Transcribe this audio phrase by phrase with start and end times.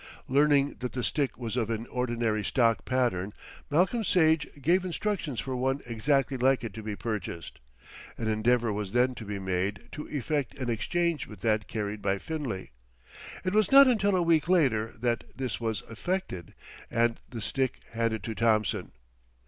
[0.27, 3.33] Learning that the stick was of an ordinary stock pattern,
[3.69, 7.59] Malcolm Sage gave instructions for one exactly like it to be purchased.
[8.17, 12.17] An endeavour was then to be made to effect an exchange with that carried by
[12.17, 12.71] Finlay.
[13.45, 16.55] It was not until a week later that this was effected,
[16.89, 18.93] and the stick handed to Thompson.